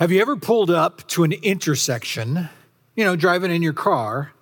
[0.00, 2.48] Have you ever pulled up to an intersection,
[2.96, 4.32] you know, driving in your car,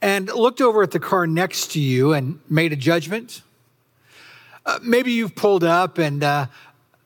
[0.00, 3.42] and looked over at the car next to you and made a judgment?
[4.64, 6.46] Uh, maybe you've pulled up and uh,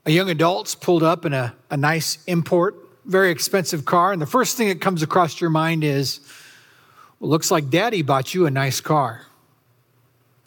[0.06, 2.76] a young adult's pulled up in a, a nice import,
[3.06, 6.20] very expensive car, and the first thing that comes across your mind is,
[7.18, 9.22] well, looks like daddy bought you a nice car.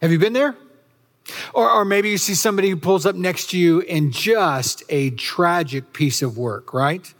[0.02, 0.55] Have you been there?
[1.54, 5.10] Or, or maybe you see somebody who pulls up next to you in just a
[5.10, 7.14] tragic piece of work, right?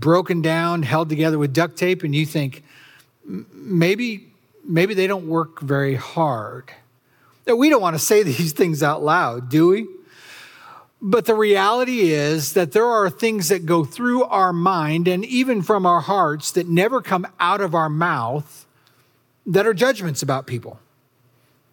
[0.00, 2.62] Broken down, held together with duct tape, and you think
[3.26, 4.28] maybe
[4.66, 6.72] maybe they don't work very hard.
[7.46, 9.86] Now, We don't want to say these things out loud, do we?
[11.06, 15.60] But the reality is that there are things that go through our mind and even
[15.60, 18.66] from our hearts that never come out of our mouth
[19.44, 20.80] that are judgments about people.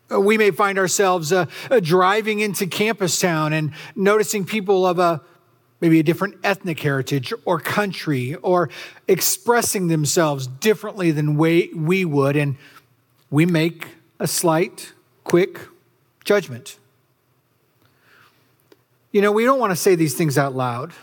[0.10, 5.22] We may find ourselves uh, uh, driving into campus town and noticing people of a
[5.81, 8.70] maybe a different ethnic heritage or country or
[9.08, 12.38] expressing themselves differently than we, we would.
[12.38, 12.55] And
[13.32, 13.88] we make
[14.20, 15.60] a slight, quick
[16.23, 16.77] judgment.
[19.12, 20.93] You know, we don't want to say these things out loud,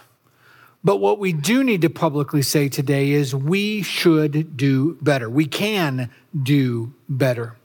[0.83, 5.29] but what we do need to publicly say today is we should do better.
[5.29, 7.57] We can do better.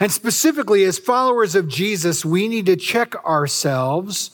[0.00, 4.30] And specifically, as followers of Jesus, we need to check ourselves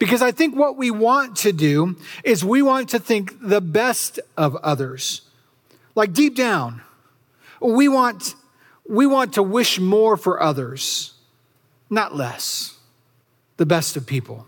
[0.00, 4.18] because I think what we want to do is we want to think the best
[4.36, 5.20] of others.
[5.94, 6.80] Like deep down,
[7.60, 8.34] we want,
[8.88, 11.12] we want to wish more for others,
[11.90, 12.78] not less.
[13.58, 14.46] The best of people.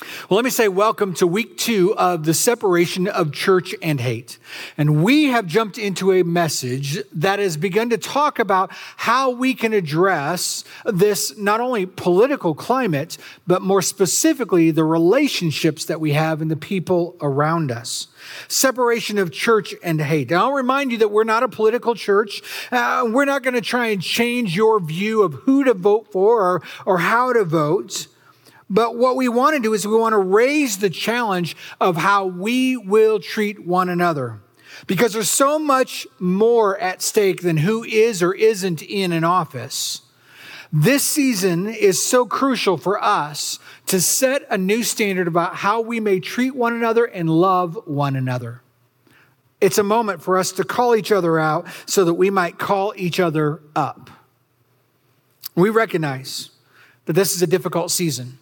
[0.00, 4.38] Well, let me say welcome to week two of the separation of church and hate.
[4.76, 9.54] And we have jumped into a message that has begun to talk about how we
[9.54, 16.42] can address this not only political climate, but more specifically, the relationships that we have
[16.42, 18.08] in the people around us.
[18.48, 20.32] Separation of church and hate.
[20.32, 22.42] And I'll remind you that we're not a political church.
[22.72, 26.42] Uh, we're not going to try and change your view of who to vote for
[26.42, 28.08] or, or how to vote.
[28.70, 32.26] But what we want to do is we want to raise the challenge of how
[32.26, 34.40] we will treat one another.
[34.86, 40.02] Because there's so much more at stake than who is or isn't in an office.
[40.72, 46.00] This season is so crucial for us to set a new standard about how we
[46.00, 48.62] may treat one another and love one another.
[49.60, 52.92] It's a moment for us to call each other out so that we might call
[52.96, 54.10] each other up.
[55.54, 56.50] We recognize
[57.04, 58.38] that this is a difficult season.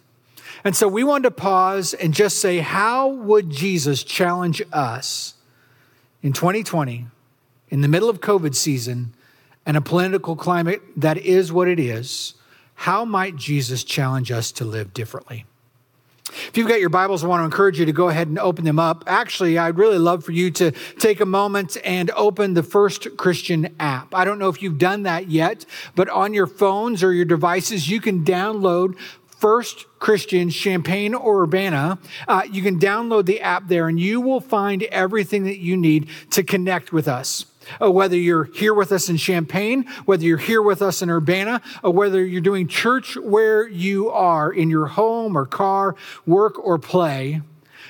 [0.63, 5.33] And so we wanted to pause and just say, how would Jesus challenge us
[6.21, 7.07] in 2020,
[7.69, 9.13] in the middle of COVID season,
[9.65, 12.35] and a political climate that is what it is?
[12.75, 15.45] How might Jesus challenge us to live differently?
[16.47, 18.65] If you've got your Bibles, I want to encourage you to go ahead and open
[18.65, 19.03] them up.
[19.05, 23.75] Actually, I'd really love for you to take a moment and open the First Christian
[23.79, 24.15] app.
[24.15, 27.87] I don't know if you've done that yet, but on your phones or your devices,
[27.87, 28.97] you can download
[29.43, 31.99] First Christian, Champaign or Urbana.
[32.29, 36.07] Uh, you can download the app there and you will find everything that you need
[36.29, 37.45] to connect with us.
[37.81, 41.61] Uh, whether you're here with us in Champaign, whether you're here with us in Urbana,
[41.83, 46.79] or whether you're doing church where you are in your home or car, work or
[46.79, 47.41] play,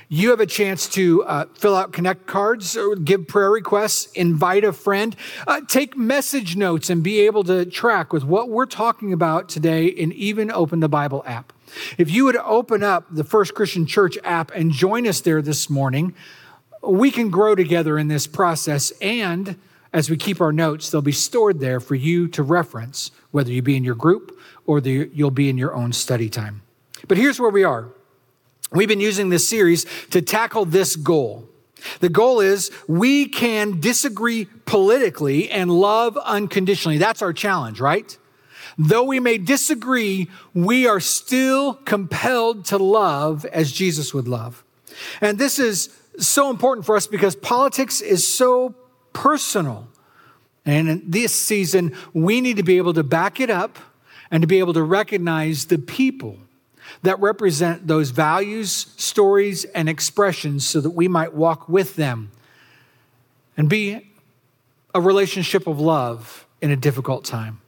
[0.10, 4.74] you have a chance to uh, fill out connect cards, give prayer requests, invite a
[4.74, 5.16] friend,
[5.48, 9.94] uh, take message notes, and be able to track with what we're talking about today,
[10.00, 11.54] and even open the Bible app.
[11.98, 15.70] If you would open up the First Christian Church app and join us there this
[15.70, 16.14] morning,
[16.82, 18.92] we can grow together in this process.
[19.02, 19.58] And
[19.92, 23.62] as we keep our notes, they'll be stored there for you to reference, whether you
[23.62, 26.62] be in your group or the, you'll be in your own study time.
[27.08, 27.90] But here's where we are.
[28.74, 31.48] We've been using this series to tackle this goal.
[32.00, 36.98] The goal is we can disagree politically and love unconditionally.
[36.98, 38.18] That's our challenge, right?
[38.78, 44.64] Though we may disagree, we are still compelled to love as Jesus would love.
[45.22, 48.74] And this is so important for us because politics is so
[49.12, 49.88] personal.
[50.66, 53.78] And in this season, we need to be able to back it up
[54.32, 56.40] and to be able to recognize the people
[57.04, 62.32] that represent those values, stories, and expressions so that we might walk with them
[63.56, 64.10] and be
[64.96, 67.60] a relationship of love in a difficult time.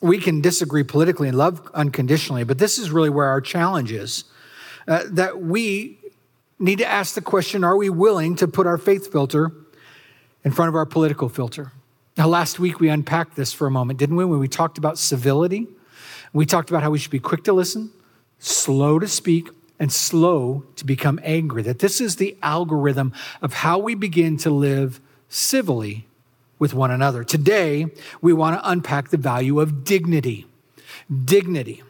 [0.00, 4.24] We can disagree politically and love unconditionally, but this is really where our challenge is
[4.88, 5.98] uh, that we
[6.58, 9.52] need to ask the question are we willing to put our faith filter
[10.44, 11.72] in front of our political filter?
[12.16, 14.24] Now, last week we unpacked this for a moment, didn't we?
[14.24, 15.66] When we talked about civility,
[16.32, 17.90] we talked about how we should be quick to listen,
[18.38, 19.48] slow to speak,
[19.78, 21.62] and slow to become angry.
[21.62, 23.12] That this is the algorithm
[23.42, 26.06] of how we begin to live civilly
[26.58, 27.24] with one another.
[27.24, 27.86] Today,
[28.20, 30.46] we want to unpack the value of dignity.
[31.24, 31.82] Dignity.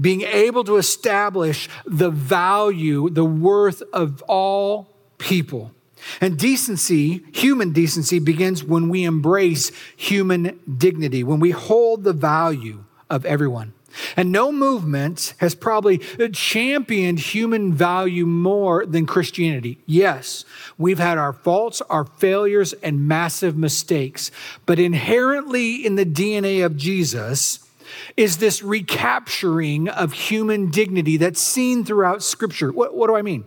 [0.00, 4.88] Being able to establish the value, the worth of all
[5.18, 5.72] people.
[6.20, 12.84] And decency, human decency, begins when we embrace human dignity, when we hold the value
[13.10, 13.72] of everyone.
[14.16, 15.98] And no movement has probably
[16.32, 19.78] championed human value more than Christianity.
[19.86, 20.44] Yes,
[20.78, 24.30] we've had our faults, our failures, and massive mistakes.
[24.66, 27.68] But inherently in the DNA of Jesus
[28.16, 32.72] is this recapturing of human dignity that's seen throughout Scripture.
[32.72, 33.44] What, what do I mean?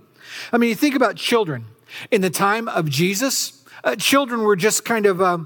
[0.51, 1.65] I mean, you think about children.
[2.11, 5.21] In the time of Jesus, uh, children were just kind of.
[5.21, 5.39] Uh,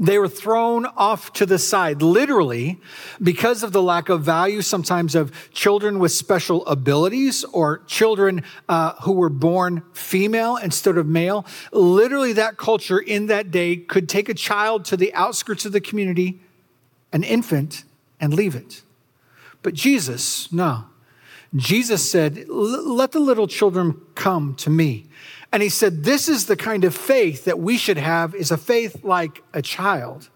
[0.00, 2.80] they were thrown off to the side, literally,
[3.20, 8.92] because of the lack of value sometimes of children with special abilities or children uh,
[9.02, 11.44] who were born female instead of male.
[11.72, 15.80] Literally, that culture in that day could take a child to the outskirts of the
[15.80, 16.40] community,
[17.12, 17.82] an infant,
[18.20, 18.82] and leave it.
[19.62, 20.84] But Jesus, no.
[21.56, 25.06] Jesus said, Let the little children come to me.
[25.52, 28.56] And he said, This is the kind of faith that we should have, is a
[28.56, 30.28] faith like a child.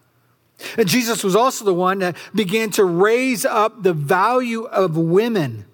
[0.78, 5.64] And Jesus was also the one that began to raise up the value of women.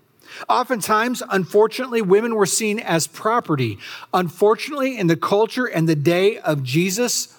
[0.48, 3.78] Oftentimes, unfortunately, women were seen as property.
[4.14, 7.36] Unfortunately, in the culture and the day of Jesus,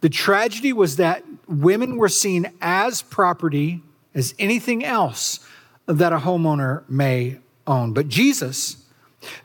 [0.00, 3.82] the tragedy was that women were seen as property,
[4.14, 5.40] as anything else
[5.86, 7.92] that a homeowner may own.
[7.92, 8.77] But Jesus,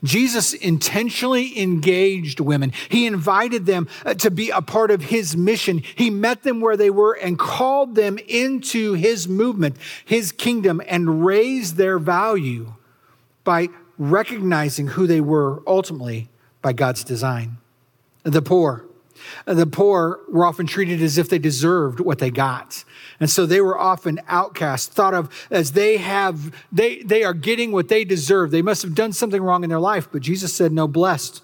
[0.03, 2.71] Jesus intentionally engaged women.
[2.89, 5.79] He invited them uh, to be a part of his mission.
[5.79, 11.25] He met them where they were and called them into his movement, his kingdom, and
[11.25, 12.73] raised their value
[13.43, 16.29] by recognizing who they were ultimately
[16.61, 17.57] by God's design.
[18.23, 18.85] The poor.
[19.45, 22.83] The poor were often treated as if they deserved what they got.
[23.19, 27.71] And so they were often outcast, thought of as they have, they, they are getting
[27.71, 28.51] what they deserve.
[28.51, 30.09] They must have done something wrong in their life.
[30.11, 31.41] But Jesus said, no, blessed.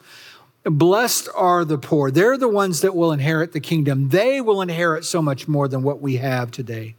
[0.63, 2.11] Blessed are the poor.
[2.11, 4.09] They're the ones that will inherit the kingdom.
[4.09, 6.95] They will inherit so much more than what we have today.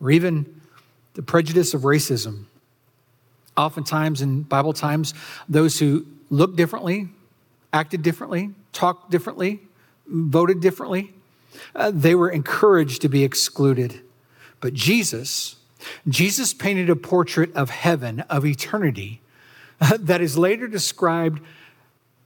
[0.00, 0.60] Or even
[1.14, 2.44] the prejudice of racism.
[3.56, 5.14] Oftentimes in Bible times,
[5.48, 7.08] those who look differently,
[7.72, 9.60] acted differently, talked differently,
[10.10, 11.14] voted differently,
[11.74, 14.00] uh, they were encouraged to be excluded.
[14.60, 15.56] But Jesus,
[16.08, 19.20] Jesus painted a portrait of heaven, of eternity,
[19.80, 21.40] uh, that is later described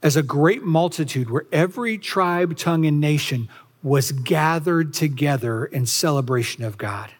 [0.03, 3.49] as a great multitude where every tribe, tongue, and nation
[3.81, 7.11] was gathered together in celebration of God.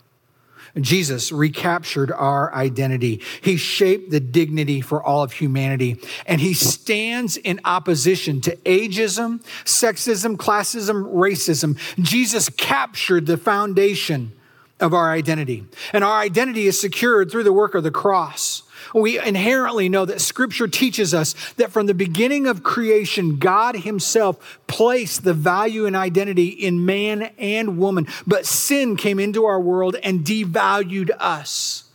[0.80, 3.22] Jesus recaptured our identity.
[3.42, 6.00] He shaped the dignity for all of humanity.
[6.26, 11.80] And he stands in opposition to ageism, sexism, classism, racism.
[12.04, 14.34] Jesus captured the foundation
[14.80, 15.66] of our identity.
[15.94, 18.64] And our identity is secured through the work of the cross
[18.94, 24.60] we inherently know that scripture teaches us that from the beginning of creation, God himself
[24.68, 28.08] placed the value and identity in man and woman.
[28.26, 31.86] But sin came into our world and devalued us.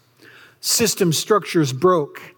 [0.61, 2.35] System structures broke.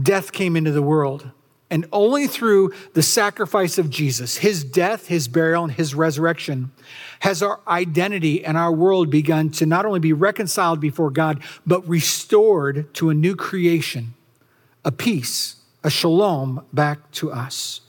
[0.00, 1.30] Death came into the world.
[1.72, 6.70] And only through the sacrifice of Jesus, his death, his burial, and his resurrection,
[7.20, 11.88] has our identity and our world begun to not only be reconciled before God, but
[11.88, 14.12] restored to a new creation,
[14.84, 17.80] a peace, a shalom back to us.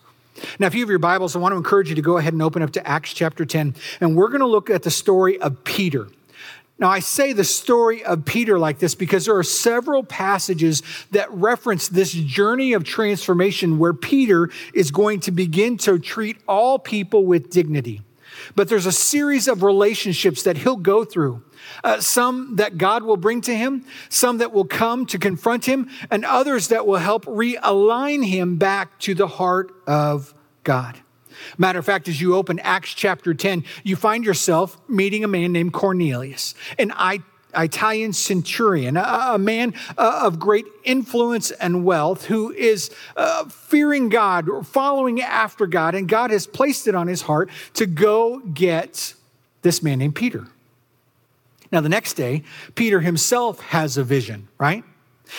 [0.60, 2.42] Now, if you have your Bibles, I want to encourage you to go ahead and
[2.42, 3.76] open up to Acts chapter 10.
[4.00, 6.08] And we're going to look at the story of Peter.
[6.80, 11.32] Now, I say the story of Peter like this because there are several passages that
[11.32, 17.26] reference this journey of transformation where Peter is going to begin to treat all people
[17.26, 18.02] with dignity.
[18.56, 21.44] But there's a series of relationships that he'll go through.
[21.84, 25.90] Uh, some that God will bring to him, some that will come to confront him,
[26.12, 31.00] and others that will help realign him back to the heart of God.
[31.58, 35.52] Matter of fact, as you open Acts chapter 10, you find yourself meeting a man
[35.52, 36.92] named Cornelius, an
[37.56, 44.66] Italian centurion, a, man uh, of great influence and wealth who is uh, fearing God,
[44.66, 49.14] following after God, and God has placed it on his heart to go get
[49.62, 50.48] this man named Peter.
[51.72, 52.44] Now, the next day,
[52.76, 54.84] Peter himself has a vision, right?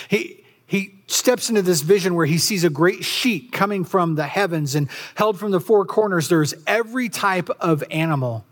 [0.08, 0.43] He,
[0.74, 4.74] he steps into this vision where he sees a great sheet coming from the heavens
[4.74, 6.28] and held from the four corners.
[6.28, 8.44] There's every type of animal.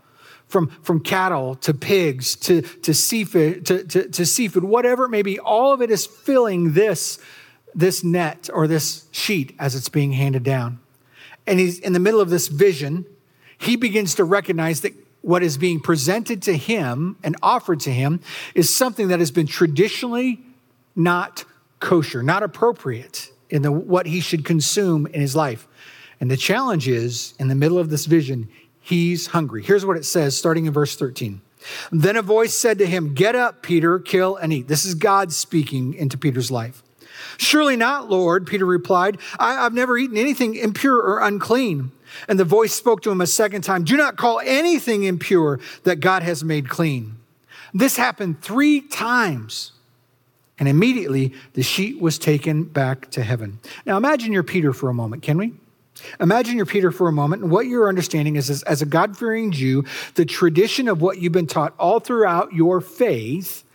[0.47, 5.23] From, from cattle to pigs to, to, seafood, to, to, to seafood, whatever it may
[5.23, 7.17] be, all of it is filling this
[7.73, 10.79] this net or this sheet as it's being handed down.
[11.47, 13.05] And he's in the middle of this vision.
[13.57, 18.19] He begins to recognize that what is being presented to him and offered to him
[18.53, 20.41] is something that has been traditionally
[20.95, 21.45] not
[21.83, 25.67] kosher, not appropriate in the, what he should consume in his life.
[26.19, 28.47] And the challenge is in the middle of this vision,
[28.79, 29.61] he's hungry.
[29.61, 31.41] Here's what it says starting in verse 13.
[31.91, 34.67] Then a voice said to him, Get up, Peter, kill and eat.
[34.67, 36.81] This is God speaking into Peter's life.
[37.37, 39.17] Surely not, Lord, Peter replied.
[39.37, 41.91] I, have never eaten anything impure or unclean.
[42.27, 45.99] And the voice spoke to him a second time Do not call anything impure that
[45.99, 47.17] God has made clean.
[47.73, 49.72] This happened three times.
[50.63, 53.59] And immediately the sheet was taken back to heaven.
[53.85, 55.51] Now imagine you're Peter for a moment, can we?
[56.21, 59.51] Imagine you're Peter for a moment, and what you're understanding is, as a God fearing
[59.51, 59.83] Jew,
[60.15, 63.65] the tradition of what you've been taught all throughout your faith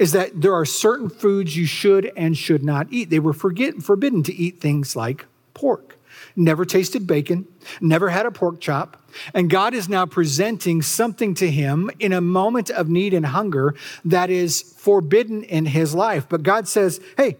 [0.00, 3.08] is that there are certain foods you should and should not eat.
[3.08, 5.96] They were forget, forbidden to eat things like pork
[6.36, 7.46] never tasted bacon,
[7.80, 9.02] never had a pork chop,
[9.34, 13.74] and God is now presenting something to him in a moment of need and hunger
[14.04, 16.26] that is forbidden in his life.
[16.28, 17.36] But God says, "Hey,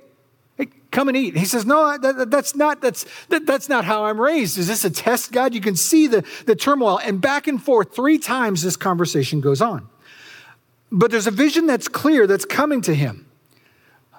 [0.56, 4.04] hey come and eat." He says, "No, that, that's not that's that, that's not how
[4.04, 4.58] I'm raised.
[4.58, 7.94] Is this a test, God?" You can see the the turmoil and back and forth
[7.94, 9.88] three times this conversation goes on.
[10.92, 13.26] But there's a vision that's clear that's coming to him.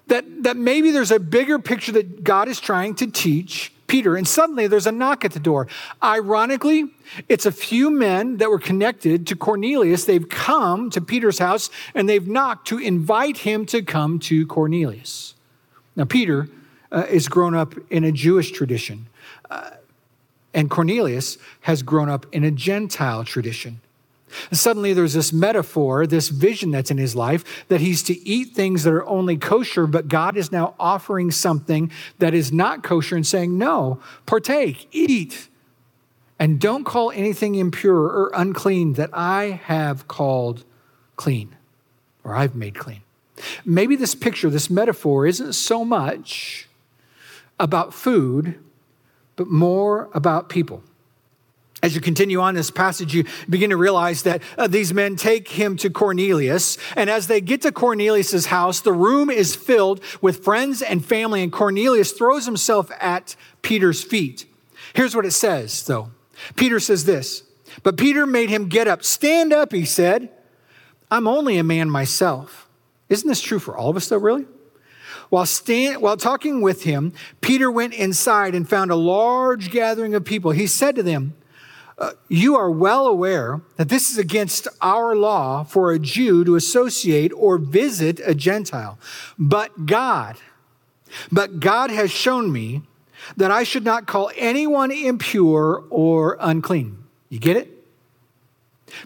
[0.07, 4.27] That, that maybe there's a bigger picture that God is trying to teach Peter, and
[4.27, 5.67] suddenly there's a knock at the door.
[6.01, 6.85] Ironically,
[7.29, 10.05] it's a few men that were connected to Cornelius.
[10.05, 15.35] They've come to Peter's house and they've knocked to invite him to come to Cornelius.
[15.95, 16.50] Now, Peter
[16.91, 19.05] uh, is grown up in a Jewish tradition,
[19.51, 19.69] uh,
[20.55, 23.79] and Cornelius has grown up in a Gentile tradition.
[24.49, 28.53] And suddenly there's this metaphor, this vision that's in his life that he's to eat
[28.53, 33.15] things that are only kosher, but God is now offering something that is not kosher
[33.15, 35.49] and saying, No, partake, eat,
[36.39, 40.63] and don't call anything impure or unclean that I have called
[41.15, 41.55] clean
[42.23, 43.01] or I've made clean.
[43.65, 46.67] Maybe this picture, this metaphor, isn't so much
[47.59, 48.59] about food,
[49.35, 50.83] but more about people.
[51.83, 55.49] As you continue on this passage, you begin to realize that uh, these men take
[55.49, 56.77] him to Cornelius.
[56.95, 61.43] And as they get to Cornelius's house, the room is filled with friends and family,
[61.43, 64.45] and Cornelius throws himself at Peter's feet.
[64.93, 66.11] Here's what it says, though.
[66.55, 67.43] Peter says this,
[67.83, 69.03] but Peter made him get up.
[69.03, 70.29] Stand up, he said.
[71.11, 72.69] I'm only a man myself.
[73.09, 74.45] Isn't this true for all of us, though, really?
[75.29, 77.11] While, stand, while talking with him,
[77.41, 80.51] Peter went inside and found a large gathering of people.
[80.51, 81.33] He said to them,
[81.97, 86.55] uh, you are well aware that this is against our law for a Jew to
[86.55, 88.97] associate or visit a Gentile.
[89.38, 90.38] But God,
[91.31, 92.81] but God has shown me
[93.38, 96.97] that I should not call anyone impure or unclean.
[97.29, 97.72] You get it?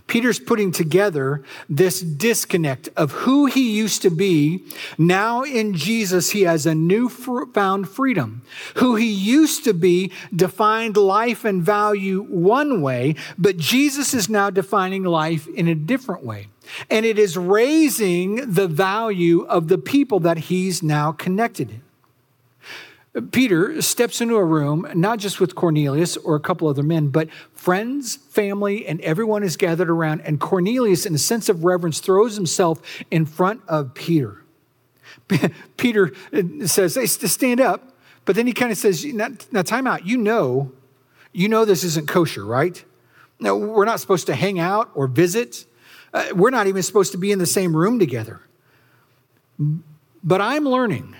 [0.08, 4.64] Peter's putting together this disconnect of who he used to be.
[4.98, 8.42] Now in Jesus, he has a newfound freedom.
[8.76, 14.50] Who he used to be defined life and value one way, but Jesus is now
[14.50, 16.48] defining life in a different way.
[16.90, 21.82] And it is raising the value of the people that he's now connected
[23.32, 27.30] Peter steps into a room, not just with Cornelius or a couple other men, but
[27.54, 30.22] friends, family, and everyone is gathered around.
[30.22, 34.44] And Cornelius, in a sense of reverence, throws himself in front of Peter.
[35.78, 37.94] Peter uh, says, Hey, stand up.
[38.26, 40.06] But then he kind of says, Now, time out.
[40.06, 40.72] You know,
[41.32, 42.84] you know this isn't kosher, right?
[43.40, 45.66] No, we're not supposed to hang out or visit.
[46.14, 48.42] Uh, we're not even supposed to be in the same room together.
[50.24, 51.16] But I'm learning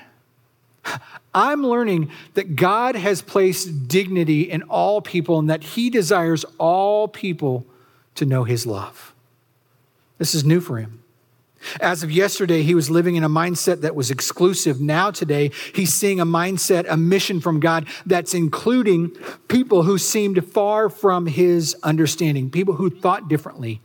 [1.34, 7.08] I'm learning that God has placed dignity in all people and that He desires all
[7.08, 7.66] people
[8.16, 9.14] to know His love.
[10.18, 11.04] This is new for him.
[11.82, 14.80] As of yesterday, he was living in a mindset that was exclusive.
[14.80, 19.16] Now, today, he's seeing a mindset, a mission from God that's including
[19.48, 23.82] people who seemed far from his understanding, people who thought differently,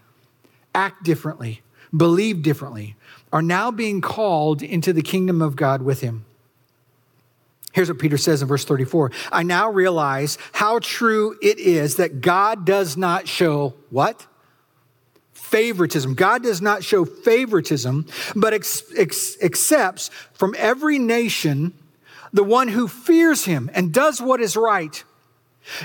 [0.74, 1.62] act differently,
[1.96, 2.94] believe differently,
[3.32, 6.24] are now being called into the kingdom of God with him.
[7.72, 12.20] Here's what Peter says in verse 34 I now realize how true it is that
[12.20, 14.26] God does not show what?
[15.32, 16.14] Favoritism.
[16.14, 21.74] God does not show favoritism, but ex- ex- accepts from every nation
[22.32, 25.04] the one who fears him and does what is right.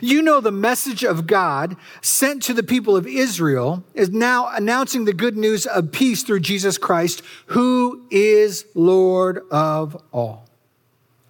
[0.02, 5.06] You know, the message of God sent to the people of Israel is now announcing
[5.06, 10.47] the good news of peace through Jesus Christ, who is Lord of all.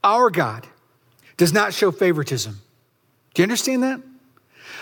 [0.07, 0.65] Our God
[1.35, 2.61] does not show favoritism.
[3.33, 4.01] Do you understand that?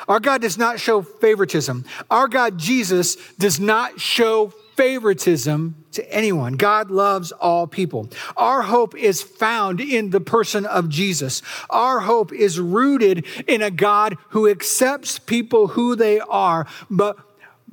[0.08, 1.84] Our God does not show favoritism.
[2.12, 6.54] Our God, Jesus, does not show favoritism to anyone.
[6.54, 8.10] God loves all people.
[8.38, 11.42] Our hope is found in the person of Jesus.
[11.72, 17.18] Our hope is rooted in a God who accepts people who they are, but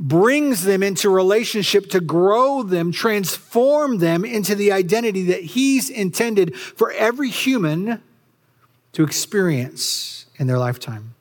[0.03, 6.57] brings them into relationship to grow them, transform them into the identity that He's intended
[6.57, 8.03] for every human
[8.93, 11.15] to experience in their lifetime.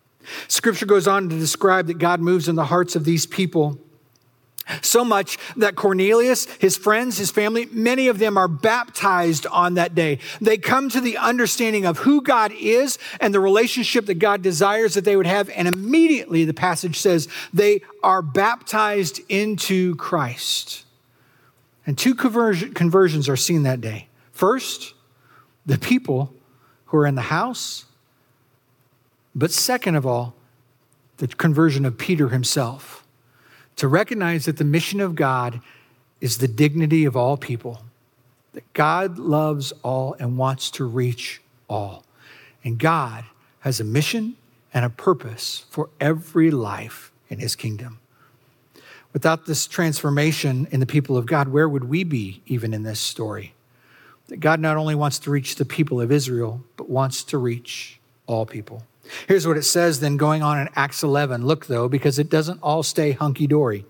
[0.47, 3.77] Scripture goes on to describe that God moves in the hearts of these people
[4.81, 9.95] so much that Cornelius, his friends, his family, many of them are baptized on that
[9.95, 10.19] day.
[10.39, 14.93] They come to the understanding of who God is and the relationship that God desires
[14.93, 15.49] that they would have.
[15.49, 20.85] And immediately the passage says they are baptized into Christ.
[21.85, 24.07] And two conversions are seen that day.
[24.31, 24.93] First,
[25.65, 26.33] the people
[26.85, 27.85] who are in the house.
[29.33, 30.35] But second of all,
[31.17, 33.00] the conversion of Peter himself
[33.81, 35.59] to recognize that the mission of God
[36.19, 37.81] is the dignity of all people,
[38.53, 42.03] that God loves all and wants to reach all.
[42.63, 43.23] And God
[43.61, 44.35] has a mission
[44.71, 47.97] and a purpose for every life in his kingdom.
[49.13, 52.99] Without this transformation in the people of God, where would we be even in this
[52.99, 53.55] story?
[54.27, 57.99] That God not only wants to reach the people of Israel, but wants to reach
[58.27, 58.83] all people.
[59.27, 61.45] Here's what it says then going on in Acts 11.
[61.45, 63.85] Look, though, because it doesn't all stay hunky dory.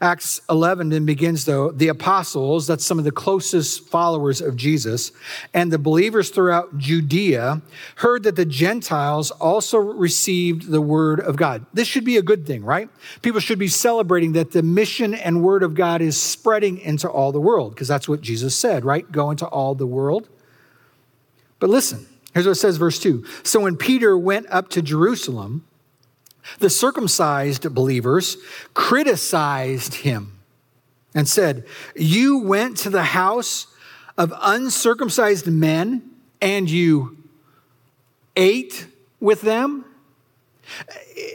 [0.00, 5.12] Acts 11 then begins, though, the apostles, that's some of the closest followers of Jesus,
[5.54, 7.62] and the believers throughout Judea
[7.96, 11.64] heard that the Gentiles also received the word of God.
[11.72, 12.88] This should be a good thing, right?
[13.22, 17.30] People should be celebrating that the mission and word of God is spreading into all
[17.30, 19.10] the world, because that's what Jesus said, right?
[19.12, 20.28] Go into all the world.
[21.60, 23.24] But listen, Here's what it says, verse 2.
[23.44, 25.64] So when Peter went up to Jerusalem,
[26.58, 28.36] the circumcised believers
[28.74, 30.38] criticized him
[31.14, 33.68] and said, You went to the house
[34.18, 37.16] of uncircumcised men and you
[38.36, 38.86] ate
[39.20, 39.84] with them?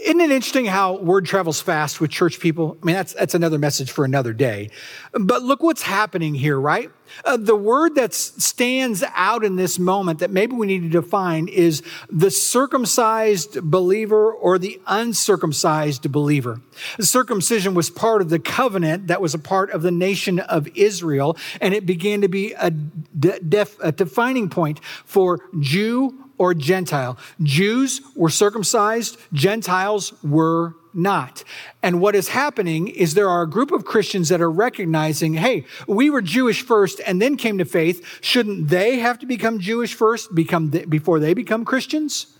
[0.03, 2.77] Isn't it interesting how word travels fast with church people?
[2.81, 4.69] I mean, that's, that's another message for another day.
[5.11, 6.89] But look what's happening here, right?
[7.25, 11.47] Uh, the word that stands out in this moment that maybe we need to define
[11.47, 16.61] is the circumcised believer or the uncircumcised believer.
[16.99, 21.35] Circumcision was part of the covenant that was a part of the nation of Israel,
[21.59, 27.19] and it began to be a, def, a defining point for Jew or Gentile.
[27.43, 31.43] Jews were circumcised, Gentiles were not.
[31.83, 35.65] And what is happening is there are a group of Christians that are recognizing, hey,
[35.87, 38.03] we were Jewish first and then came to faith.
[38.21, 42.37] Shouldn't they have to become Jewish first become before they become Christians?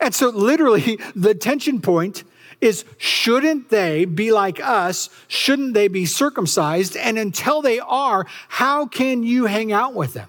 [0.00, 2.24] And so literally the tension point
[2.60, 5.10] is shouldn't they be like us?
[5.28, 6.96] Shouldn't they be circumcised?
[6.96, 10.28] And until they are, how can you hang out with them?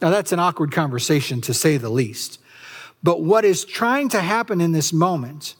[0.00, 2.38] Now, that's an awkward conversation to say the least.
[3.02, 5.54] But what is trying to happen in this moment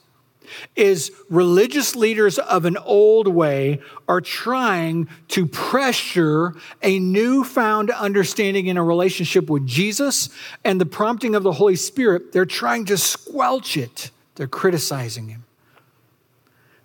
[0.75, 8.77] is religious leaders of an old way are trying to pressure a newfound understanding in
[8.77, 10.29] a relationship with Jesus
[10.63, 12.31] and the prompting of the Holy Spirit.
[12.31, 15.43] They're trying to squelch it, they're criticizing him.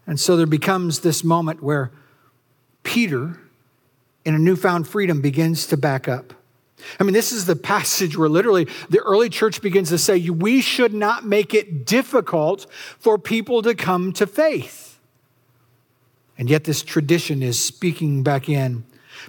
[0.06, 1.92] And so there becomes this moment where
[2.82, 3.38] Peter,
[4.24, 6.34] in a newfound freedom, begins to back up.
[6.98, 10.60] I mean, this is the passage where literally the early church begins to say, we
[10.60, 12.66] should not make it difficult
[12.98, 14.98] for people to come to faith.
[16.38, 18.84] And yet, this tradition is speaking back in.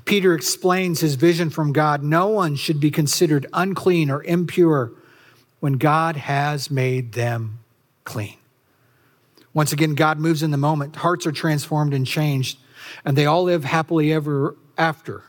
[0.06, 4.92] Peter explains his vision from God no one should be considered unclean or impure
[5.60, 7.60] when God has made them
[8.04, 8.38] clean.
[9.54, 10.96] Once again, God moves in the moment.
[10.96, 12.58] Hearts are transformed and changed,
[13.06, 15.24] and they all live happily ever after.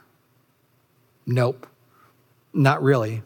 [1.27, 1.67] Nope.
[2.55, 3.23] Not really.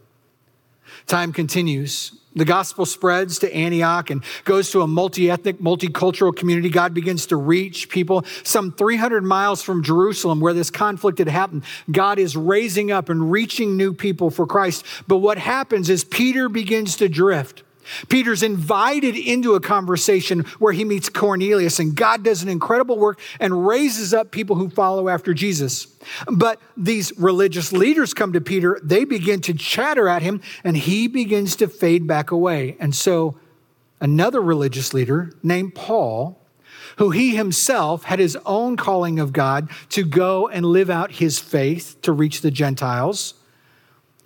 [1.07, 2.13] Time continues.
[2.35, 6.71] The gospel spreads to Antioch and goes to a multi ethnic, multicultural community.
[6.71, 8.25] God begins to reach people.
[8.45, 13.31] Some 300 miles from Jerusalem, where this conflict had happened, God is raising up and
[13.31, 14.85] reaching new people for Christ.
[15.07, 17.65] But what happens is Peter begins to drift.
[18.09, 23.21] Peter's invited into a conversation where he meets Cornelius, and God does an incredible work
[23.41, 25.87] and raises up people who follow after Jesus.
[26.31, 31.09] But these religious leaders come to Peter, they begin to chatter at him, and he
[31.09, 32.77] begins to fade back away.
[32.81, 33.39] And so,
[34.01, 36.41] another religious leader named Paul,
[36.97, 41.39] who he himself had his own calling of God to go and live out his
[41.39, 43.35] faith to reach the Gentiles,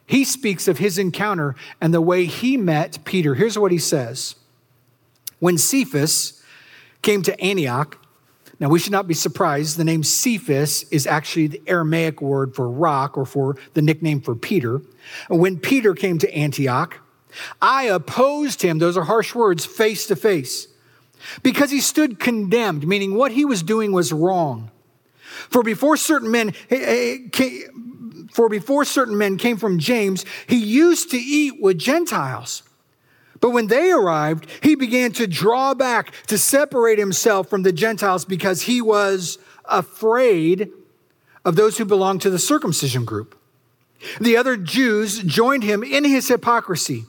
[0.07, 3.35] he speaks of his encounter and the way he met Peter.
[3.35, 4.35] Here's what he says
[5.39, 6.43] When Cephas
[7.03, 7.99] came to Antioch,
[8.61, 12.71] now we should not be surprised, the name Cephas is actually the Aramaic word for
[12.71, 14.83] rock or for the nickname for Peter.
[15.29, 17.01] When Peter came to Antioch,
[17.61, 20.69] I opposed him, those are harsh words, face to face,
[21.43, 24.71] because he stood condemned, meaning what he was doing was wrong.
[25.49, 27.67] For before certain men, eh, eh,
[28.33, 32.63] for before certain men came from James, he used to eat with Gentiles.
[33.41, 38.25] But when they arrived, he began to draw back to separate himself from the Gentiles
[38.25, 40.71] because he was afraid
[41.45, 43.39] of those who belonged to the circumcision group.
[44.21, 47.05] The other Jews joined him in his hypocrisy,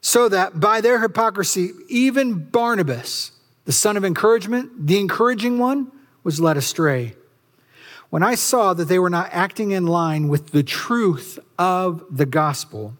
[0.00, 3.32] so that by their hypocrisy, even Barnabas,
[3.64, 5.92] the son of encouragement, the encouraging one,
[6.24, 7.14] was led astray.
[8.12, 12.26] When I saw that they were not acting in line with the truth of the
[12.26, 12.92] gospel,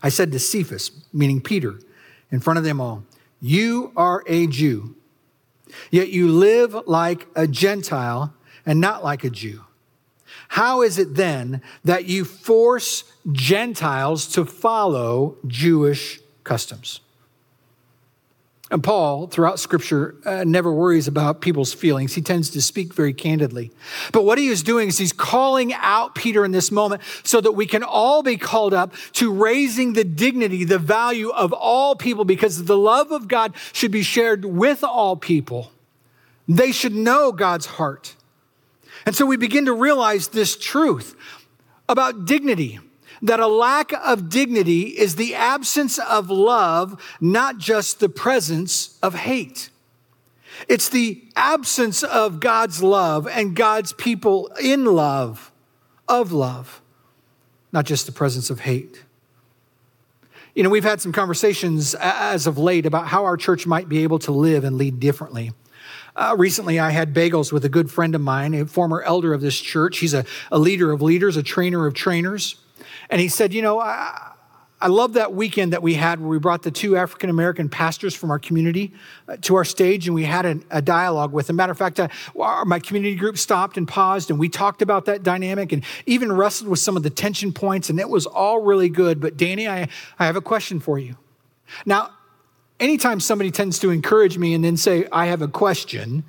[0.00, 1.80] I said to Cephas, meaning Peter,
[2.30, 3.02] in front of them all,
[3.40, 4.94] You are a Jew,
[5.90, 8.32] yet you live like a Gentile
[8.64, 9.64] and not like a Jew.
[10.50, 17.00] How is it then that you force Gentiles to follow Jewish customs?
[18.72, 22.14] And Paul, throughout scripture, uh, never worries about people's feelings.
[22.14, 23.70] He tends to speak very candidly.
[24.12, 27.52] But what he is doing is he's calling out Peter in this moment so that
[27.52, 32.24] we can all be called up to raising the dignity, the value of all people,
[32.24, 35.70] because the love of God should be shared with all people.
[36.48, 38.16] They should know God's heart.
[39.04, 41.14] And so we begin to realize this truth
[41.90, 42.80] about dignity
[43.22, 49.14] that a lack of dignity is the absence of love, not just the presence of
[49.14, 49.70] hate.
[50.68, 55.52] It's the absence of God's love and God's people in love,
[56.08, 56.82] of love,
[57.72, 59.04] not just the presence of hate.
[60.54, 64.02] You know, we've had some conversations as of late about how our church might be
[64.02, 65.52] able to live and lead differently.
[66.14, 69.40] Uh, recently, I had bagels with a good friend of mine, a former elder of
[69.40, 69.98] this church.
[69.98, 72.56] He's a, a leader of leaders, a trainer of trainers.
[73.12, 74.32] And he said, You know, I,
[74.80, 78.14] I love that weekend that we had where we brought the two African American pastors
[78.14, 78.94] from our community
[79.28, 81.56] uh, to our stage and we had a, a dialogue with them.
[81.56, 82.08] Matter of fact, uh,
[82.40, 86.32] our, my community group stopped and paused and we talked about that dynamic and even
[86.32, 89.20] wrestled with some of the tension points, and it was all really good.
[89.20, 91.18] But Danny, I, I have a question for you.
[91.84, 92.12] Now,
[92.80, 96.24] anytime somebody tends to encourage me and then say, I have a question,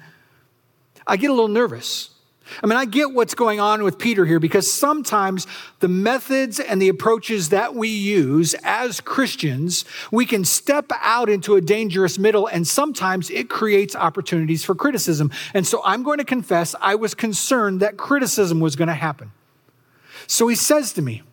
[1.08, 2.13] I get a little nervous.
[2.62, 5.48] I mean, I get what's going on with Peter here because sometimes
[5.80, 11.56] the methods and the approaches that we use as Christians, we can step out into
[11.56, 15.32] a dangerous middle and sometimes it creates opportunities for criticism.
[15.54, 19.32] And so I'm going to confess I was concerned that criticism was going to happen.
[20.28, 21.24] So he says to me,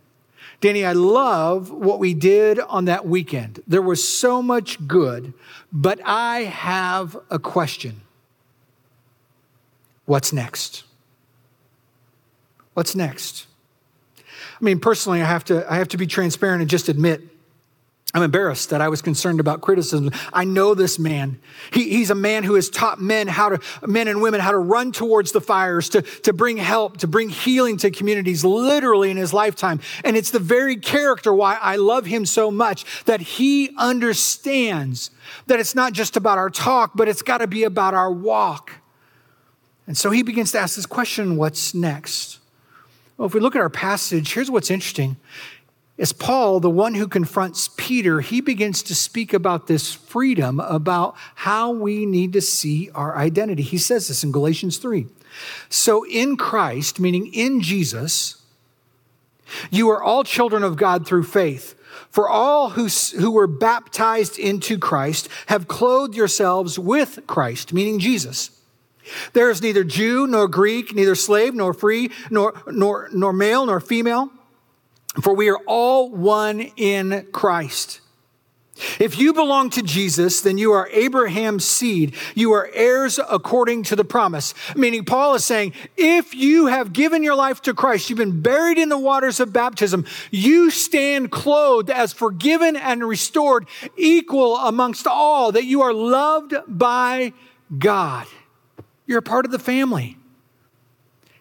[0.60, 3.62] Danny, I love what we did on that weekend.
[3.66, 5.32] There was so much good,
[5.72, 8.02] but I have a question.
[10.04, 10.84] What's next?
[12.74, 13.46] What's next?
[14.18, 17.22] I mean, personally, I have to, I have to be transparent and just admit
[18.12, 20.10] I'm embarrassed that I was concerned about criticism.
[20.32, 21.38] I know this man.
[21.72, 24.58] He, he's a man who has taught men how to, men and women how to
[24.58, 29.16] run towards the fires, to, to bring help, to bring healing to communities literally in
[29.16, 29.78] his lifetime.
[30.02, 35.12] And it's the very character why I love him so much that he understands
[35.46, 38.72] that it's not just about our talk, but it's got to be about our walk.
[39.86, 42.39] And so he begins to ask this question what's next?
[43.20, 45.18] Well, if we look at our passage, here's what's interesting.
[45.98, 51.16] As Paul, the one who confronts Peter, he begins to speak about this freedom, about
[51.34, 53.62] how we need to see our identity.
[53.62, 55.06] He says this in Galatians 3.
[55.68, 58.40] So in Christ, meaning in Jesus,
[59.70, 61.74] you are all children of God through faith.
[62.08, 68.59] For all who, who were baptized into Christ have clothed yourselves with Christ, meaning Jesus.
[69.32, 73.80] There is neither Jew nor Greek, neither slave nor free, nor, nor, nor male nor
[73.80, 74.30] female,
[75.22, 78.00] for we are all one in Christ.
[78.98, 82.14] If you belong to Jesus, then you are Abraham's seed.
[82.34, 84.54] You are heirs according to the promise.
[84.74, 88.78] Meaning, Paul is saying, if you have given your life to Christ, you've been buried
[88.78, 95.52] in the waters of baptism, you stand clothed as forgiven and restored, equal amongst all,
[95.52, 97.32] that you are loved by
[97.78, 98.26] God.
[99.10, 100.16] You're a part of the family.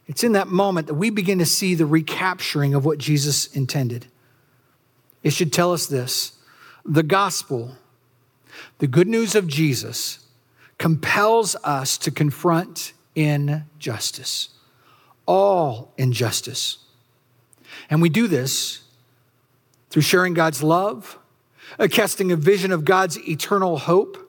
[0.07, 4.07] It's in that moment that we begin to see the recapturing of what Jesus intended.
[5.21, 6.31] It should tell us this
[6.83, 7.75] the gospel,
[8.79, 10.25] the good news of Jesus,
[10.79, 14.49] compels us to confront injustice,
[15.27, 16.79] all injustice.
[17.87, 18.81] And we do this
[19.91, 21.19] through sharing God's love,
[21.91, 24.28] casting a vision of God's eternal hope,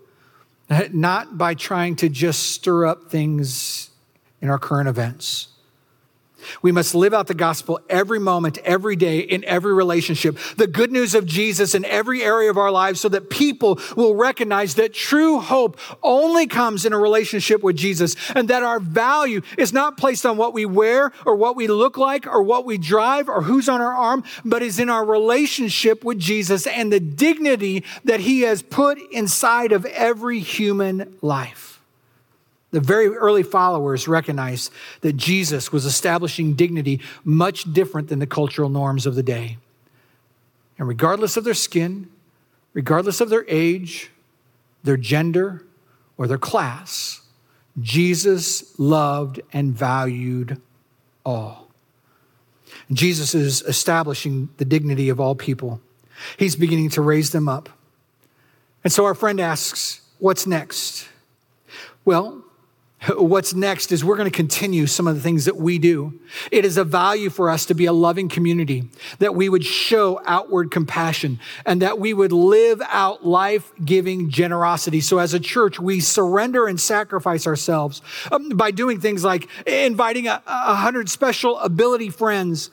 [0.92, 3.90] not by trying to just stir up things
[4.40, 5.48] in our current events.
[6.62, 10.38] We must live out the gospel every moment, every day, in every relationship.
[10.56, 14.14] The good news of Jesus in every area of our lives so that people will
[14.14, 19.40] recognize that true hope only comes in a relationship with Jesus and that our value
[19.56, 22.78] is not placed on what we wear or what we look like or what we
[22.78, 27.00] drive or who's on our arm, but is in our relationship with Jesus and the
[27.00, 31.69] dignity that he has put inside of every human life.
[32.70, 38.68] The very early followers recognized that Jesus was establishing dignity much different than the cultural
[38.68, 39.58] norms of the day.
[40.78, 42.08] And regardless of their skin,
[42.72, 44.10] regardless of their age,
[44.84, 45.64] their gender,
[46.16, 47.22] or their class,
[47.80, 50.60] Jesus loved and valued
[51.24, 51.68] all.
[52.92, 55.80] Jesus is establishing the dignity of all people.
[56.36, 57.68] He's beginning to raise them up.
[58.84, 61.08] And so our friend asks, What's next?
[62.04, 62.44] Well,
[63.08, 66.20] What's next is we're going to continue some of the things that we do.
[66.50, 70.20] It is a value for us to be a loving community, that we would show
[70.26, 75.00] outward compassion and that we would live out life giving generosity.
[75.00, 80.26] So as a church, we surrender and sacrifice ourselves um, by doing things like inviting
[80.26, 82.70] a, a hundred special ability friends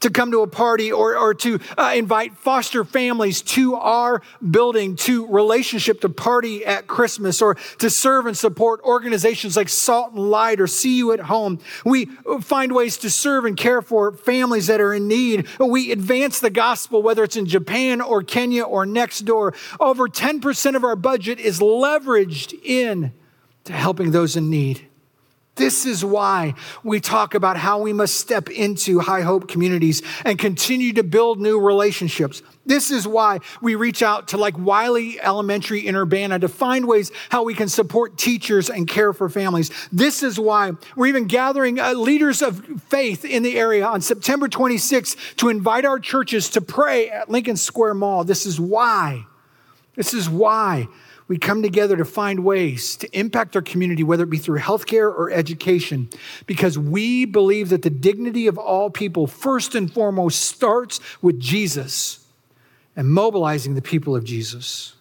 [0.00, 4.96] to come to a party or, or to uh, invite foster families to our building,
[4.96, 10.30] to relationship, to party at Christmas, or to serve and support organizations like Salt and
[10.30, 11.58] Light or CU at Home.
[11.84, 12.06] We
[12.40, 15.46] find ways to serve and care for families that are in need.
[15.58, 19.54] We advance the gospel, whether it's in Japan or Kenya or next door.
[19.78, 23.12] Over 10% of our budget is leveraged in
[23.64, 24.89] to helping those in need.
[25.56, 30.38] This is why we talk about how we must step into high hope communities and
[30.38, 32.42] continue to build new relationships.
[32.64, 37.10] This is why we reach out to like Wiley Elementary in Urbana to find ways
[37.30, 39.70] how we can support teachers and care for families.
[39.92, 44.48] This is why we're even gathering uh, leaders of faith in the area on September
[44.48, 48.24] 26th to invite our churches to pray at Lincoln Square Mall.
[48.24, 49.26] This is why.
[49.96, 50.88] This is why
[51.30, 55.14] we come together to find ways to impact our community, whether it be through healthcare
[55.14, 56.08] or education,
[56.44, 62.26] because we believe that the dignity of all people, first and foremost, starts with Jesus
[62.96, 64.94] and mobilizing the people of Jesus.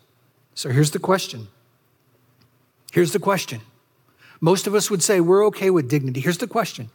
[0.54, 1.48] So here's the question.
[2.92, 3.62] Here's the question.
[4.40, 6.20] Most of us would say we're okay with dignity.
[6.20, 6.92] Here's the question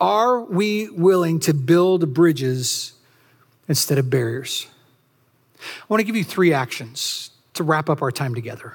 [0.00, 2.94] Are we willing to build bridges
[3.68, 4.66] instead of barriers?
[5.56, 8.74] I want to give you three actions to wrap up our time together.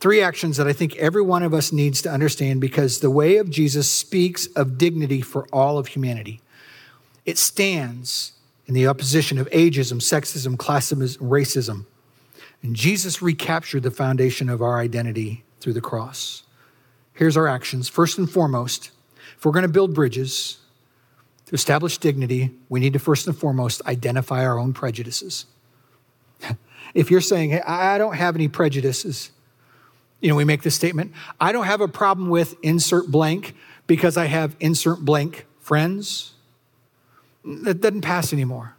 [0.00, 3.36] Three actions that I think every one of us needs to understand because the way
[3.36, 6.40] of Jesus speaks of dignity for all of humanity.
[7.24, 8.32] It stands
[8.66, 11.86] in the opposition of ageism, sexism, classism, racism.
[12.62, 16.42] And Jesus recaptured the foundation of our identity through the cross.
[17.14, 17.88] Here's our actions.
[17.88, 18.90] First and foremost,
[19.36, 20.58] if we're going to build bridges
[21.46, 25.46] to establish dignity, we need to first and foremost identify our own prejudices.
[26.98, 29.30] If you're saying, hey, I don't have any prejudices,
[30.20, 33.54] you know, we make this statement I don't have a problem with insert blank
[33.86, 36.32] because I have insert blank friends.
[37.44, 38.74] That doesn't pass anymore.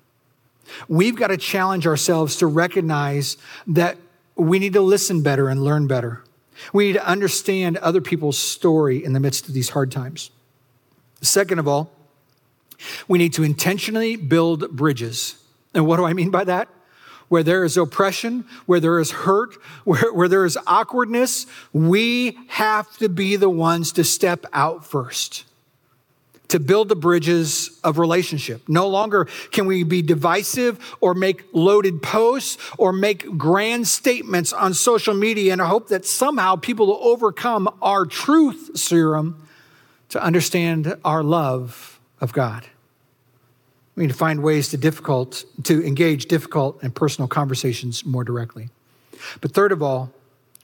[0.89, 3.97] We've got to challenge ourselves to recognize that
[4.35, 6.21] we need to listen better and learn better.
[6.73, 10.29] We need to understand other people's story in the midst of these hard times.
[11.21, 11.89] Second of all,
[13.07, 15.41] we need to intentionally build bridges.
[15.73, 16.67] And what do I mean by that?
[17.29, 22.95] Where there is oppression, where there is hurt, where, where there is awkwardness, we have
[22.97, 25.45] to be the ones to step out first
[26.49, 28.67] to build the bridges of relationship.
[28.67, 34.73] No longer can we be divisive or make loaded posts or make grand statements on
[34.73, 39.47] social media and hope that somehow people will overcome our truth serum
[40.09, 42.65] to understand our love of God.
[43.99, 48.69] We need to find ways to difficult to engage difficult and personal conversations more directly.
[49.41, 50.13] But third of all,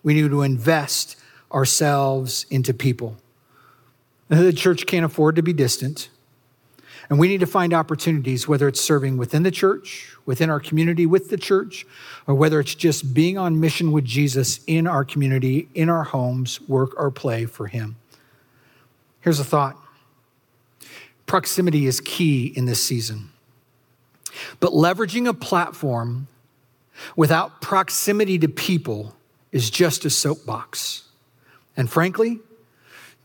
[0.04, 1.18] we need to invest
[1.52, 3.18] ourselves into people.
[4.30, 6.08] The church can't afford to be distant.
[7.10, 11.06] And we need to find opportunities, whether it's serving within the church, within our community
[11.06, 11.86] with the church,
[12.28, 16.62] or whether it's just being on mission with Jesus in our community, in our homes,
[16.70, 17.98] work or play for Him.
[19.20, 19.78] Here's a thought
[21.26, 23.32] Proximity is key in this season.
[24.60, 26.28] But leveraging a platform
[27.16, 29.16] without proximity to people
[29.52, 31.04] is just a soapbox.
[31.78, 32.40] And frankly,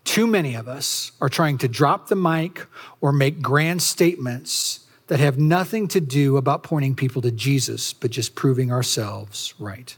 [0.04, 2.66] too many of us are trying to drop the mic
[3.00, 8.10] or make grand statements that have nothing to do about pointing people to Jesus, but
[8.10, 9.96] just proving ourselves right.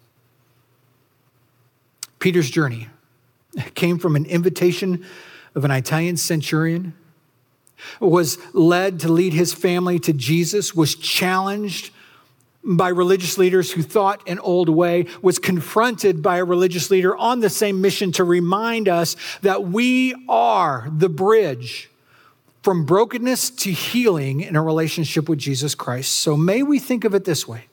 [2.19, 2.89] Peter's journey
[3.75, 5.05] came from an invitation
[5.55, 6.95] of an Italian centurion,
[8.01, 11.91] was led to lead his family to Jesus, was challenged
[12.65, 17.41] by religious leaders who thought an old way, was confronted by a religious leader on
[17.41, 21.91] the same mission to remind us that we are the bridge
[22.63, 26.13] from brokenness to healing in a relationship with Jesus Christ.
[26.13, 27.67] So may we think of it this way.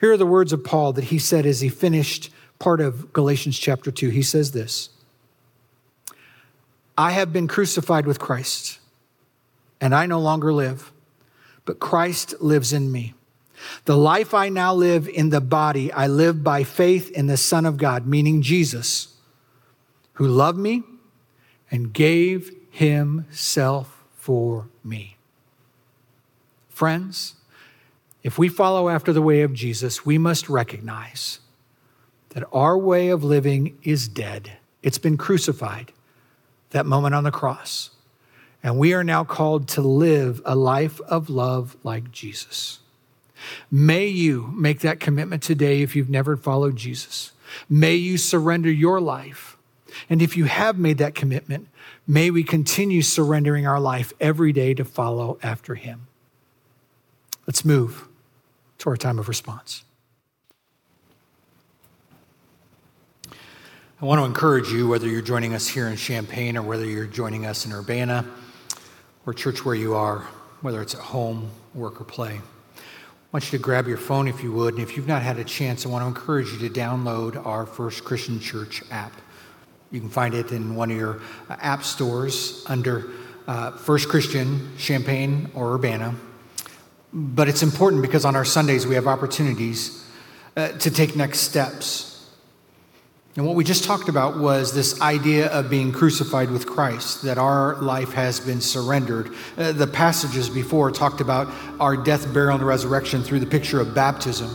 [0.00, 3.58] Here are the words of Paul that he said as he finished part of Galatians
[3.58, 4.08] chapter 2.
[4.08, 4.88] He says this
[6.96, 8.78] I have been crucified with Christ,
[9.82, 10.92] and I no longer live,
[11.64, 13.14] but Christ lives in me.
[13.84, 17.66] The life I now live in the body, I live by faith in the Son
[17.66, 19.16] of God, meaning Jesus,
[20.14, 20.84] who loved me
[21.68, 25.16] and gave himself for me.
[26.68, 27.34] Friends,
[28.22, 31.40] if we follow after the way of Jesus, we must recognize
[32.30, 34.52] that our way of living is dead.
[34.80, 35.92] It's been crucified,
[36.70, 37.90] that moment on the cross.
[38.62, 42.78] And we are now called to live a life of love like Jesus.
[43.70, 47.32] May you make that commitment today if you've never followed Jesus.
[47.68, 49.56] May you surrender your life.
[50.08, 51.68] And if you have made that commitment,
[52.06, 56.06] may we continue surrendering our life every day to follow after him.
[57.46, 58.06] Let's move
[58.78, 59.82] to our time of response.
[64.00, 67.06] I want to encourage you, whether you're joining us here in Champaign or whether you're
[67.06, 68.24] joining us in Urbana
[69.26, 70.20] or church where you are,
[70.60, 72.40] whether it's at home, work, or play.
[72.40, 72.80] I
[73.32, 74.74] want you to grab your phone if you would.
[74.74, 77.64] And if you've not had a chance, I want to encourage you to download our
[77.64, 79.12] First Christian Church app.
[79.90, 83.10] You can find it in one of your uh, app stores under
[83.46, 86.14] uh, First Christian, Champaign, or Urbana.
[87.12, 90.06] But it's important because on our Sundays we have opportunities
[90.56, 92.11] uh, to take next steps
[93.34, 97.38] and what we just talked about was this idea of being crucified with Christ, that
[97.38, 99.32] our life has been surrendered.
[99.56, 101.48] Uh, the passages before talked about
[101.80, 104.50] our death, burial, and resurrection through the picture of baptism.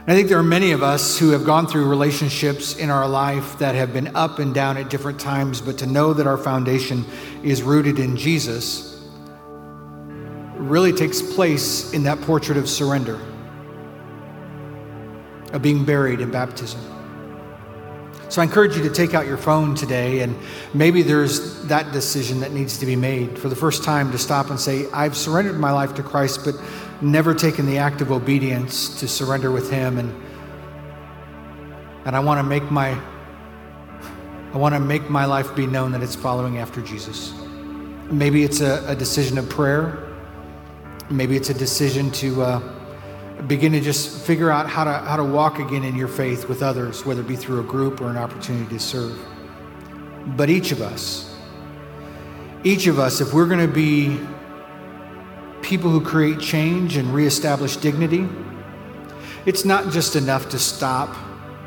[0.00, 3.06] And I think there are many of us who have gone through relationships in our
[3.06, 6.38] life that have been up and down at different times, but to know that our
[6.38, 7.04] foundation
[7.42, 8.94] is rooted in Jesus
[10.54, 13.20] really takes place in that portrait of surrender,
[15.52, 16.95] of being buried in baptism.
[18.28, 20.36] So I encourage you to take out your phone today, and
[20.74, 24.50] maybe there's that decision that needs to be made for the first time to stop
[24.50, 26.54] and say, I've surrendered my life to Christ, but
[27.00, 29.98] never taken the act of obedience to surrender with Him.
[29.98, 30.22] And,
[32.04, 33.00] and I want to make my
[34.52, 37.34] I want to make my life be known that it's following after Jesus.
[38.10, 39.98] Maybe it's a, a decision of prayer.
[41.10, 42.75] Maybe it's a decision to uh,
[43.46, 46.62] begin to just figure out how to, how to walk again in your faith with
[46.62, 49.18] others, whether it be through a group or an opportunity to serve.
[50.28, 51.34] But each of us,
[52.64, 54.18] each of us, if we're going to be
[55.62, 58.26] people who create change and reestablish dignity,
[59.44, 61.14] it's not just enough to stop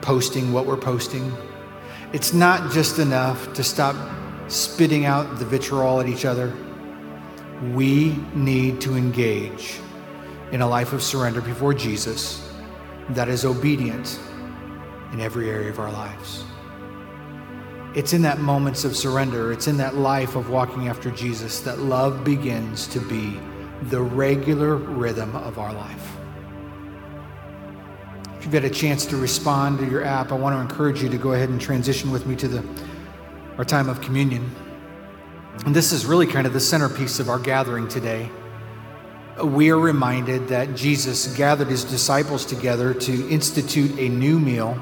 [0.02, 1.32] posting what we're posting.
[2.12, 3.96] It's not just enough to stop
[4.50, 6.52] spitting out the vitriol at each other.
[7.74, 9.80] We need to engage
[10.52, 12.50] in a life of surrender before Jesus
[13.10, 14.20] that is obedient
[15.14, 16.44] in every area of our lives.
[17.96, 21.80] It's in that moments of surrender, it's in that life of walking after Jesus that
[21.80, 23.40] love begins to be
[23.84, 26.16] the regular rhythm of our life.
[28.38, 31.10] If you've had a chance to respond to your app, I want to encourage you
[31.10, 32.64] to go ahead and transition with me to the,
[33.58, 34.50] our time of communion.
[35.66, 38.30] And this is really kind of the centerpiece of our gathering today
[39.44, 44.80] we are reminded that Jesus gathered his disciples together to institute a new meal,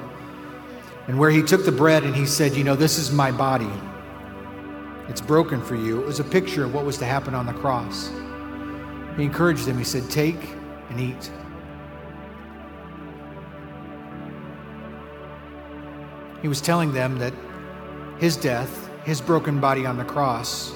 [1.07, 3.69] and where he took the bread and he said, You know, this is my body.
[5.07, 6.01] It's broken for you.
[6.01, 8.09] It was a picture of what was to happen on the cross.
[9.15, 10.39] He encouraged them, he said, Take
[10.89, 11.31] and eat.
[16.41, 17.33] He was telling them that
[18.19, 20.73] his death, his broken body on the cross,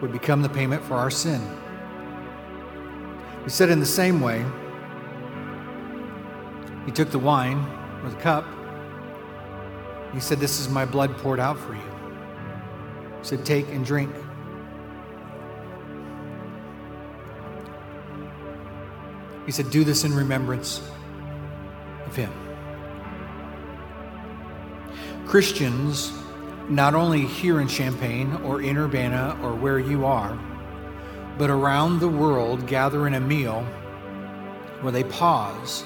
[0.00, 1.40] would become the payment for our sin.
[3.48, 4.44] He said, in the same way,
[6.84, 7.56] he took the wine
[8.04, 8.44] or the cup.
[10.12, 11.80] He said, This is my blood poured out for you.
[11.80, 14.14] He said, Take and drink.
[19.46, 20.82] He said, Do this in remembrance
[22.04, 22.30] of him.
[25.24, 26.12] Christians,
[26.68, 30.38] not only here in Champaign or in Urbana or where you are,
[31.38, 33.62] but around the world gather in a meal
[34.80, 35.84] where they pause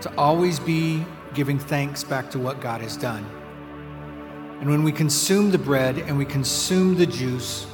[0.00, 1.04] to always be
[1.34, 3.24] giving thanks back to what God has done.
[4.60, 7.66] And when we consume the bread and we consume the juice,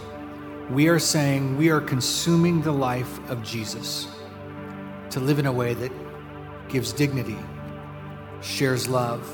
[0.71, 4.09] we are saying we are consuming the life of Jesus
[5.11, 5.93] to live in a way that
[6.69, 7.39] gives dignity,
[8.43, 9.27] shares love,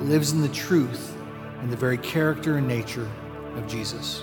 [0.00, 1.16] lives in the truth
[1.60, 3.08] and the very character and nature
[3.56, 4.22] of Jesus.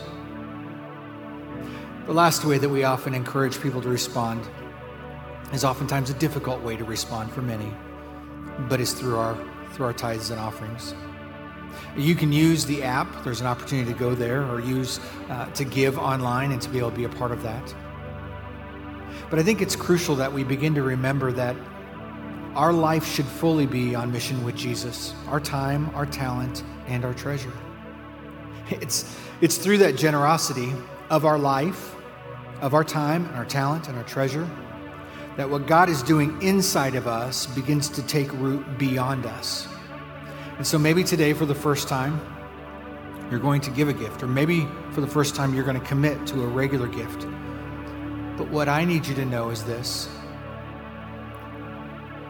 [2.07, 4.43] The last way that we often encourage people to respond
[5.53, 7.71] is oftentimes a difficult way to respond for many,
[8.67, 9.37] but it's through our
[9.73, 10.95] through our tithes and offerings.
[11.95, 13.23] You can use the app.
[13.23, 14.99] There's an opportunity to go there or use
[15.29, 17.73] uh, to give online and to be able to be a part of that.
[19.29, 21.55] But I think it's crucial that we begin to remember that
[22.55, 27.13] our life should fully be on mission with Jesus our time, our talent, and our
[27.13, 27.53] treasure.
[28.71, 30.73] It's, it's through that generosity
[31.11, 31.93] of our life,
[32.61, 34.49] of our time, and our talent, and our treasure
[35.37, 39.67] that what God is doing inside of us begins to take root beyond us.
[40.57, 42.19] And so maybe today, for the first time,
[43.29, 45.85] you're going to give a gift, or maybe for the first time, you're going to
[45.85, 47.27] commit to a regular gift.
[48.37, 50.09] But what I need you to know is this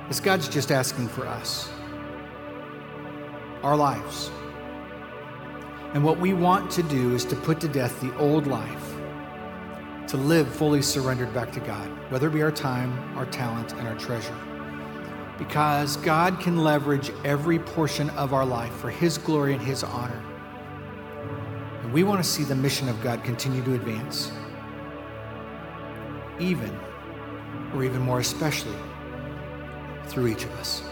[0.09, 1.69] is God's just asking for us,
[3.63, 4.29] our lives.
[5.93, 8.95] And what we want to do is to put to death the old life,
[10.07, 13.85] to live fully surrendered back to God, whether it be our time, our talent, and
[13.87, 14.35] our treasure.
[15.37, 20.23] Because God can leverage every portion of our life for His glory and His honor.
[21.83, 24.31] And we want to see the mission of God continue to advance,
[26.39, 26.73] even,
[27.73, 28.77] or even more especially,
[30.05, 30.83] through each of us.